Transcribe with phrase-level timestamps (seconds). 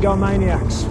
[0.00, 0.86] gomaniacs